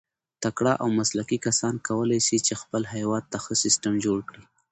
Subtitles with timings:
[0.43, 4.41] تکړه او مسلکي کسان کولای سي، چي خپل هېواد ته ښه سیسټم جوړ کي.